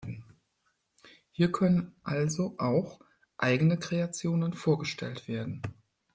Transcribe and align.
Hier 1.29 1.51
können 1.51 1.93
also 2.03 2.55
auch 2.57 3.01
eigene 3.37 3.77
Kreationen 3.77 4.53
vorgestellt 4.53 5.27
werden. 5.27 5.61